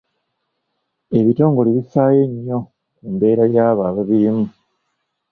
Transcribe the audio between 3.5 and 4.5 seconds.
y'abo ababirimu.